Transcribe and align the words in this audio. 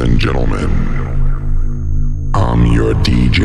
and 0.00 0.18
gentlemen, 0.18 0.70
I'm 2.34 2.64
your 2.66 2.94
DJ. 2.94 3.44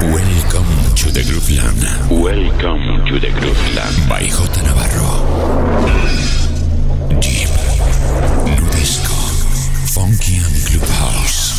Welcome 0.00 0.94
to 0.96 1.10
the 1.10 1.22
Grooveland. 1.28 1.82
Welcome 2.10 3.04
to 3.06 3.18
the 3.20 3.28
Grooveland. 3.28 4.08
By 4.08 4.22
J. 4.22 4.62
Navarro. 4.62 5.10
Deep, 7.20 7.48
Nudisco, 8.56 9.16
Funky 9.92 10.36
and 10.36 10.56
Clubhouse. 10.66 11.52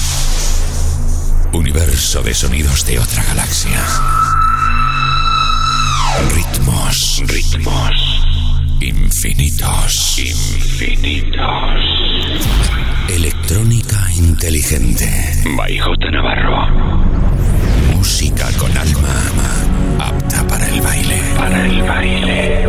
Universo 1.53 2.23
de 2.23 2.33
sonidos 2.33 2.85
de 2.85 2.97
otra 2.97 3.23
galaxia. 3.23 3.79
Ritmos, 6.33 7.23
Ritmos 7.27 8.12
infinitos. 8.83 10.19
infinitos. 10.19 11.39
Electrónica 13.07 13.97
inteligente. 14.17 15.09
By 15.55 15.77
J. 15.77 16.11
Navarro. 16.11 16.67
Música 17.93 18.49
con 18.59 18.77
alma. 18.77 19.15
Apta 19.99 20.45
para 20.47 20.67
el 20.67 20.81
baile. 20.81 21.21
Para 21.37 21.65
el 21.65 21.81
baile. 21.83 22.67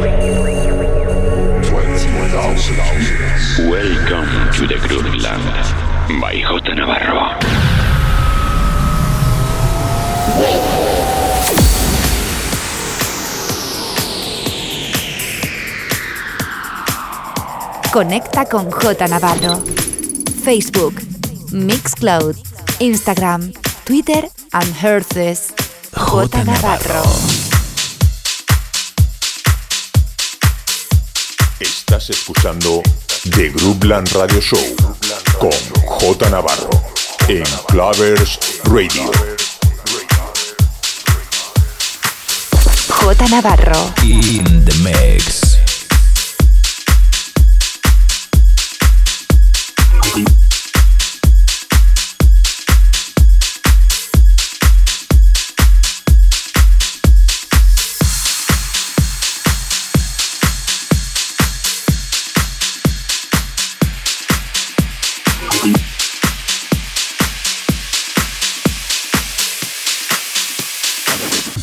Welcome 3.58 4.50
to 4.56 4.68
the 4.68 4.78
Grooveland. 4.86 6.20
By 6.20 6.40
J. 6.42 6.74
Navarro. 6.74 7.34
Conecta 17.94 18.44
con 18.44 18.72
J 18.72 19.06
Navarro. 19.06 19.62
Facebook, 20.42 20.96
Mixcloud, 21.52 22.34
Instagram, 22.80 23.52
Twitter 23.84 24.28
and 24.50 24.74
Herces. 24.82 25.54
J 25.92 26.42
Navarro. 26.42 27.04
Estás 31.60 32.10
escuchando 32.10 32.82
The 33.30 33.50
Groupland 33.50 34.10
Radio 34.12 34.40
Show 34.40 34.74
con 35.38 35.52
J 35.86 36.30
Navarro 36.30 36.70
en 37.28 37.44
Clavers 37.68 38.60
Radio. 38.64 39.12
J 42.88 43.28
Navarro. 43.28 43.94
In 44.02 44.64
the 44.64 44.74
mix. 44.82 45.43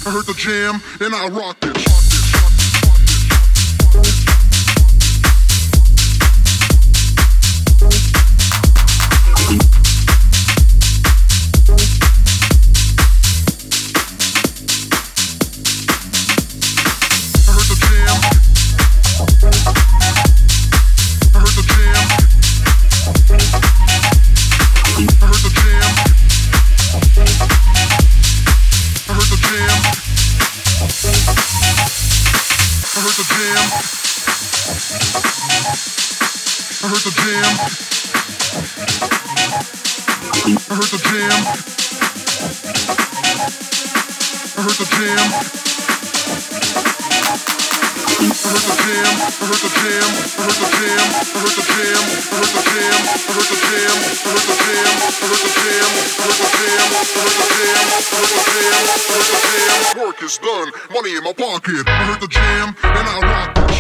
I 0.04 0.10
heard 0.10 0.26
the 0.26 0.34
jam 0.34 0.82
and 1.00 1.14
I 1.14 1.30
rocked 1.30 1.64
it. 1.66 1.91
Pocket. 61.42 61.88
I 61.88 62.06
heard 62.06 62.22
the 62.22 62.28
jam 62.28 62.76
and 62.84 63.08
I 63.10 63.20
rock 63.22 63.72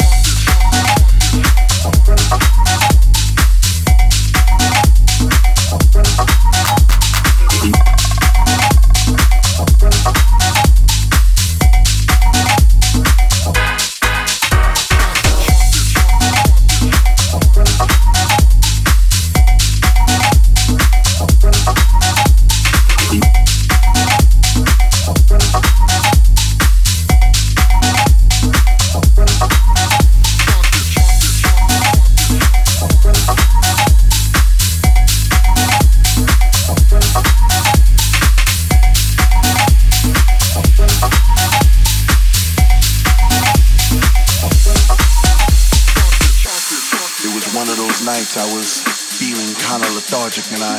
feeling 49.22 49.54
kind 49.70 49.84
of 49.84 49.94
lethargic 49.94 50.44
and 50.52 50.64
I 50.64 50.78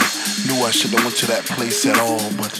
knew 0.50 0.66
I 0.66 0.72
shouldn't 0.72 0.98
have 0.98 1.06
went 1.06 1.16
to 1.18 1.26
that 1.28 1.44
place 1.46 1.86
at 1.86 1.96
all, 2.00 2.18
but 2.34 2.50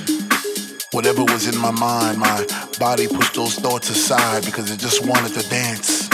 whatever 0.93 1.25
was 1.25 1.49
in 1.49 1.59
my 1.59 1.73
mind, 1.73 2.19
my 2.19 2.47
body 2.79 3.09
pushed 3.09 3.35
those 3.35 3.57
thoughts 3.57 3.91
aside 3.91 4.45
because 4.45 4.71
it 4.71 4.79
just 4.79 5.05
wanted 5.05 5.35
to 5.35 5.43
dance. 5.49 6.09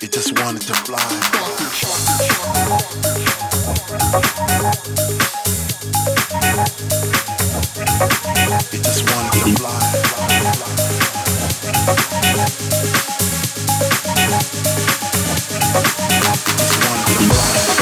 It 0.00 0.12
just 0.12 0.38
wanted 0.38 0.62
to 0.62 0.74
fly. 0.86 1.02
It 8.70 8.82
just 8.84 9.02
wanted 9.10 9.32
to 9.42 9.50
fly. 9.58 9.80
It 16.46 16.56
Just 16.56 16.78
wanted 16.86 17.06
to 17.18 17.34
fly. 17.34 17.79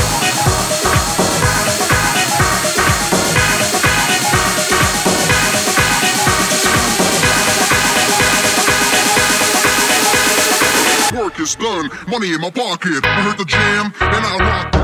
Work 11.48 11.48
is 11.48 11.56
done. 11.64 11.88
Money 12.08 12.34
in 12.34 12.40
my 12.40 12.50
pocket. 12.50 13.04
I 13.04 13.22
heard 13.22 13.38
the 13.38 13.44
jam 13.44 13.92
and 14.00 14.26
I 14.26 14.36
rock 14.38 14.78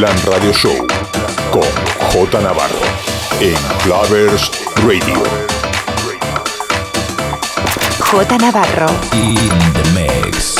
Groupland 0.00 0.28
Radio 0.28 0.52
Show 0.54 0.86
con 1.50 1.62
J 2.10 2.40
Navarro 2.40 2.80
en 3.38 3.54
Clavers 3.82 4.50
Radio. 4.76 5.22
J 7.98 8.38
Navarro. 8.38 8.88
In 9.12 9.50
the 9.74 9.90
mix. 9.92 10.59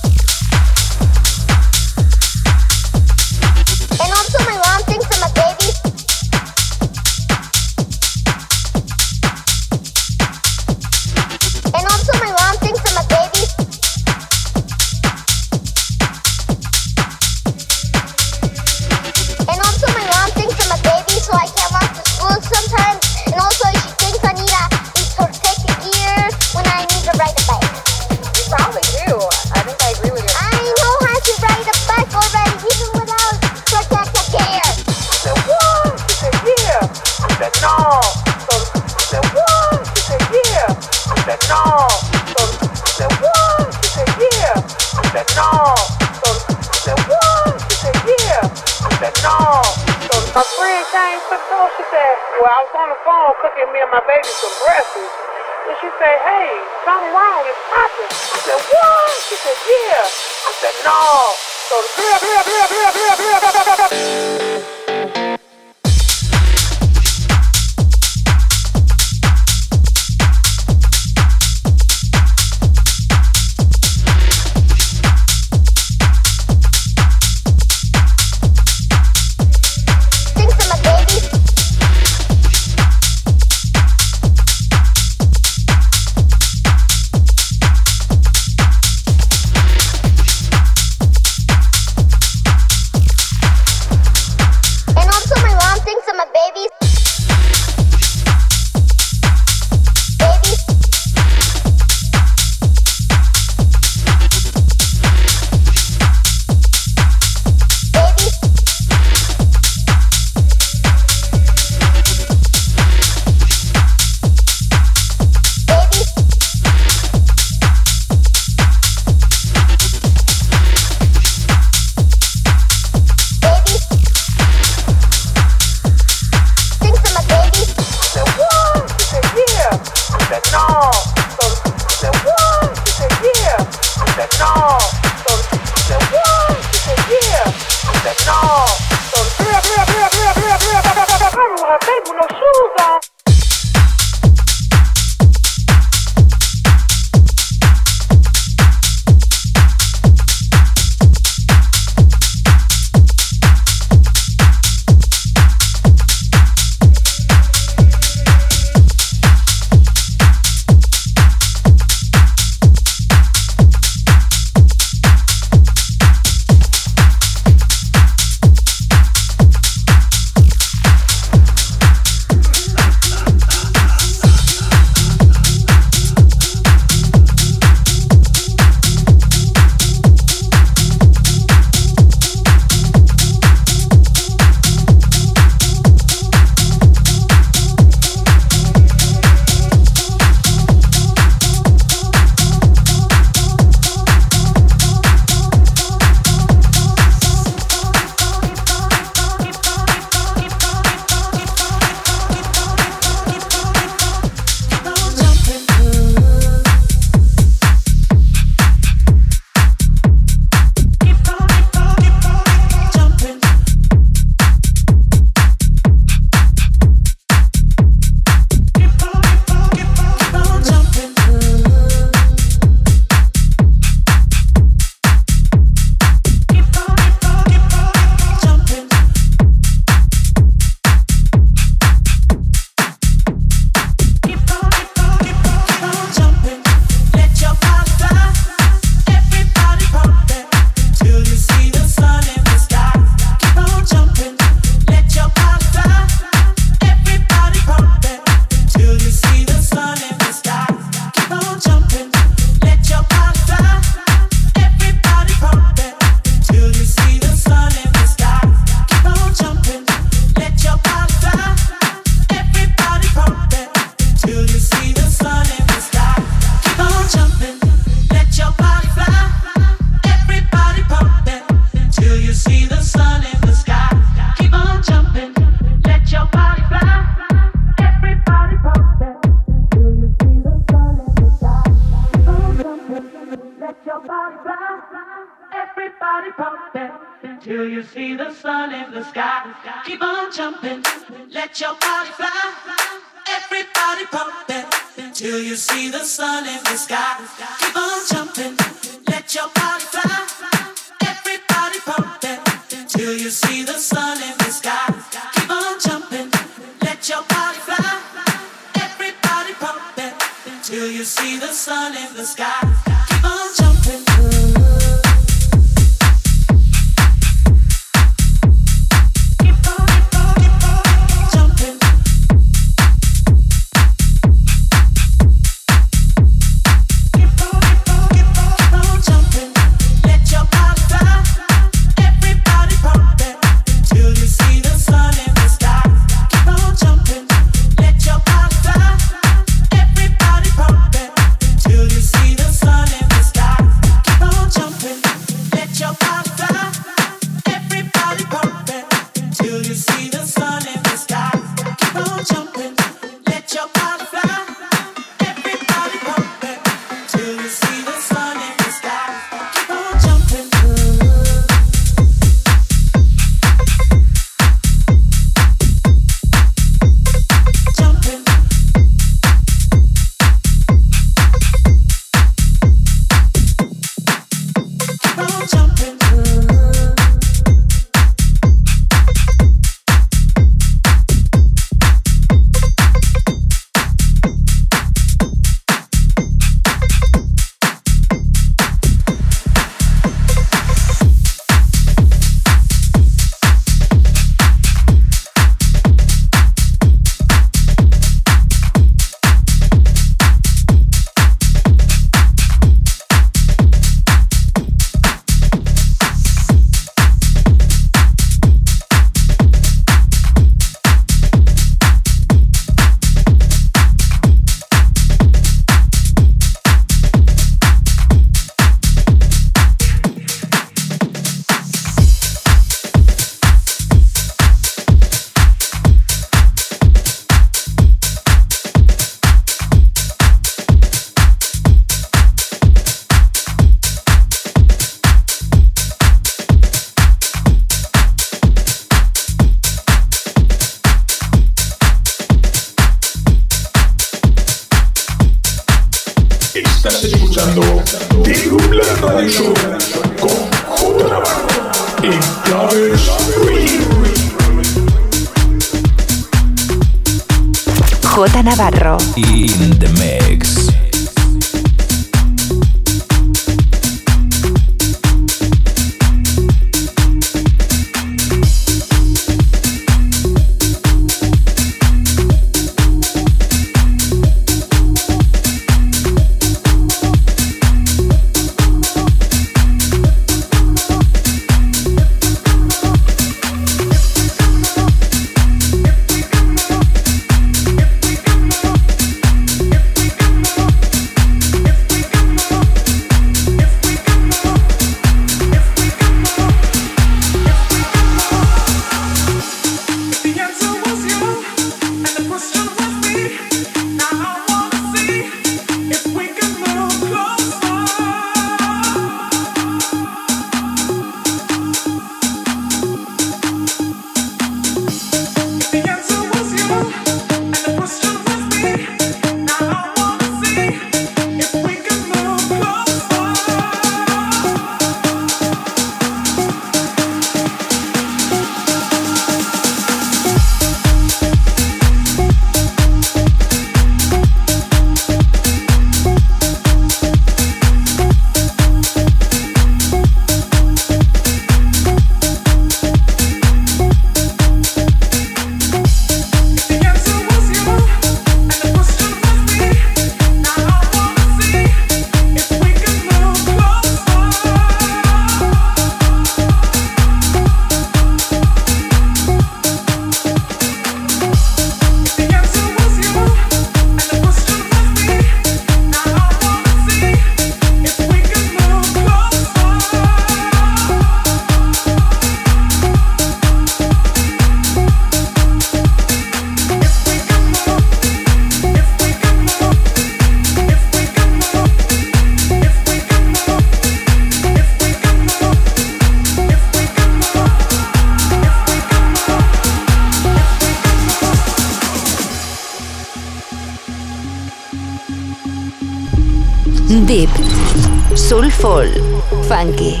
Soulful, 598.58 599.20
funky, 599.44 600.00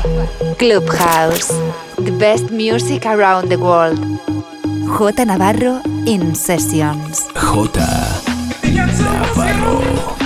clubhouse, 0.58 1.48
the 1.96 2.14
best 2.18 2.50
music 2.50 3.06
around 3.06 3.48
the 3.50 3.58
world. 3.58 3.98
J 5.14 5.24
Navarro 5.24 5.80
in 6.06 6.34
sessions. 6.34 7.28
J 8.62 8.84
Navarro. 9.02 10.17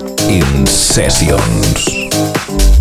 In 0.00 0.66
sessions. 0.66 2.79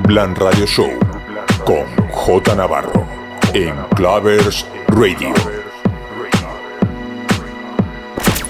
Radio 0.00 0.66
Show 0.66 0.98
con 1.66 1.84
J 2.10 2.54
Navarro 2.54 3.06
en 3.52 3.74
Clavers 3.94 4.64
Radio. 4.88 5.34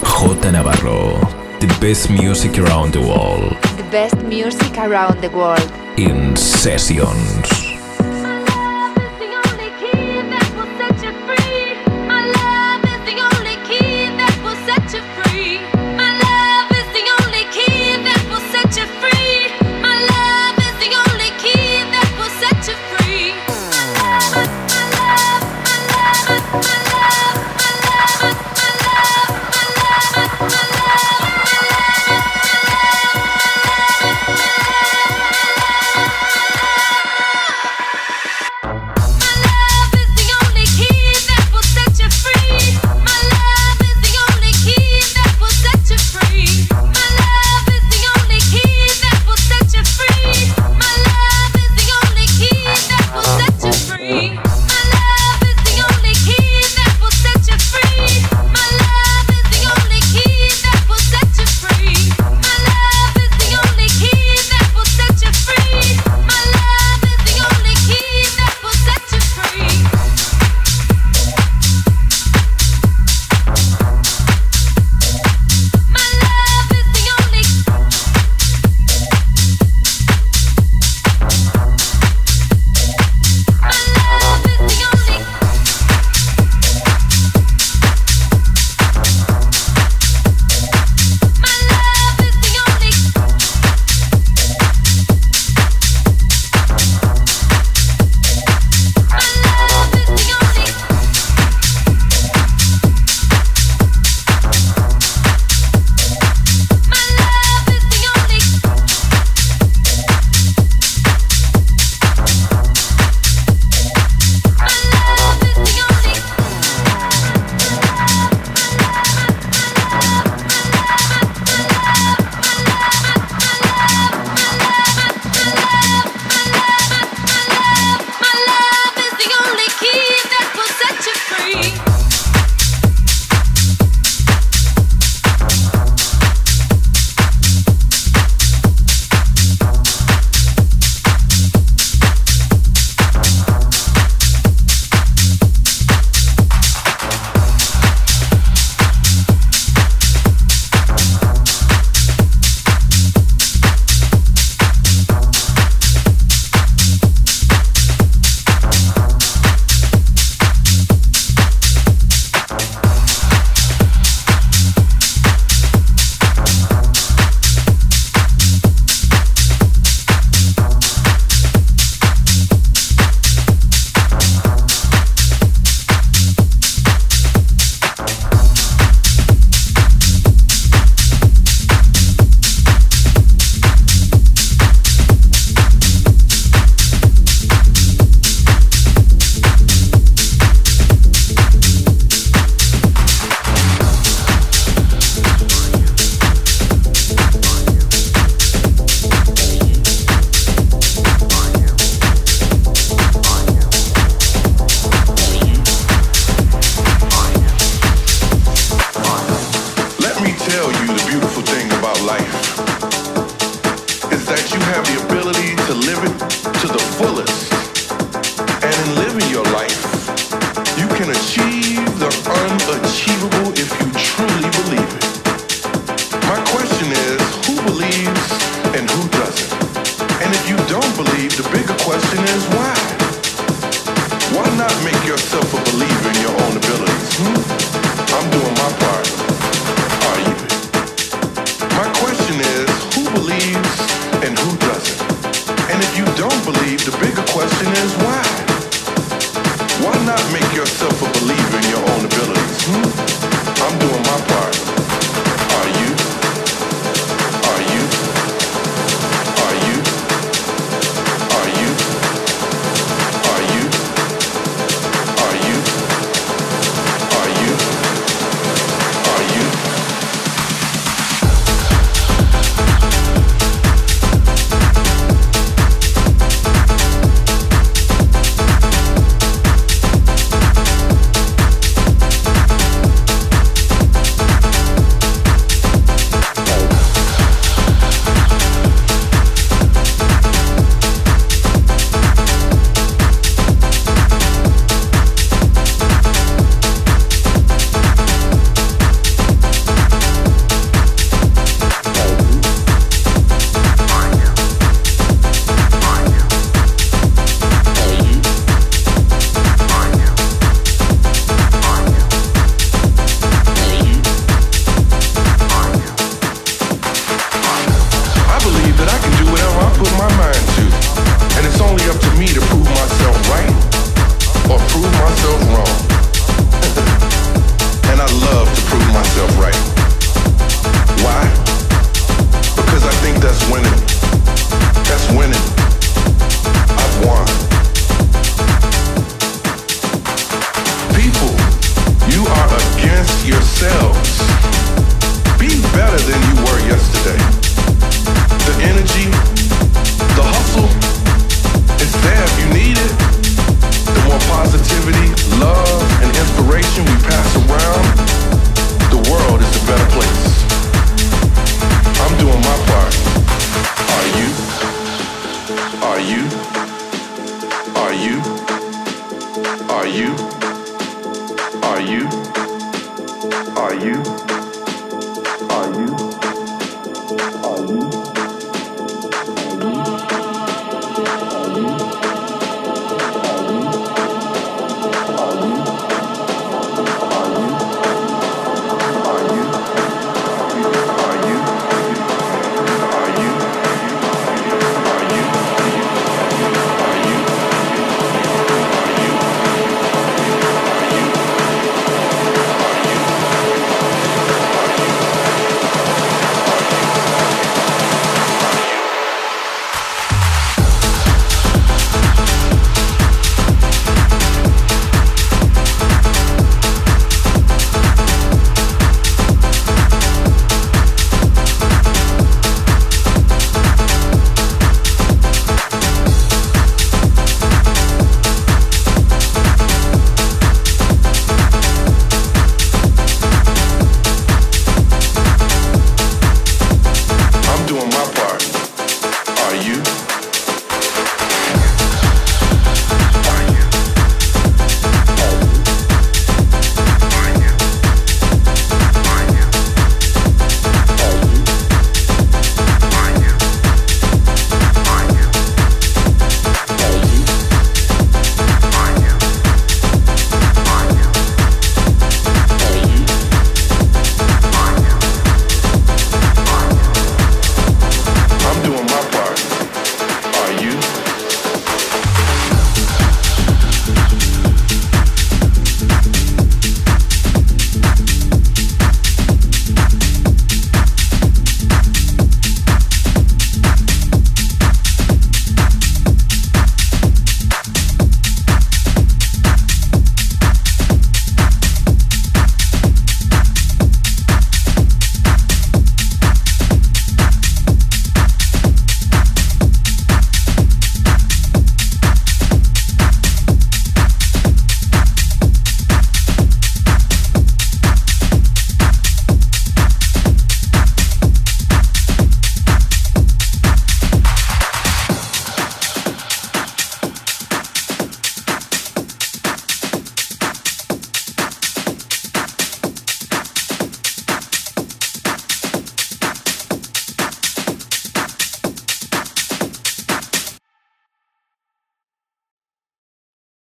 J 0.03 0.53
Navarro, 0.53 1.19
the 1.59 1.67
best 1.81 2.11
music 2.11 2.59
around 2.59 2.93
the 2.93 3.01
world. 3.01 3.57
The 3.77 3.83
best 3.91 4.23
music 4.23 4.79
around 4.79 5.21
the 5.21 5.31
world. 5.31 5.69
In 5.97 6.37
sessions. 6.37 7.62